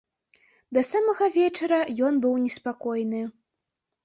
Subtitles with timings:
[0.77, 3.21] Да самага вечара ён быў неспакойны.